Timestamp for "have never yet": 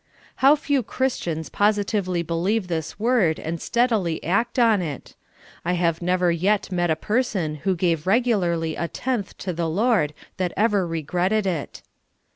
5.73-6.71